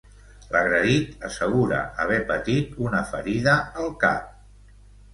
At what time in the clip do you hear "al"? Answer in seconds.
3.85-3.97